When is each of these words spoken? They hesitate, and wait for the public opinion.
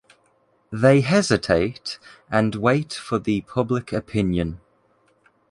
They 0.71 1.01
hesitate, 1.01 1.99
and 2.27 2.55
wait 2.55 2.91
for 2.91 3.19
the 3.19 3.41
public 3.41 3.93
opinion. 3.93 4.59